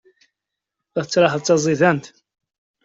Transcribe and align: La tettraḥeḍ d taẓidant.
La 0.95 1.03
tettraḥeḍ 1.03 1.41
d 1.41 1.45
taẓidant. 1.45 2.05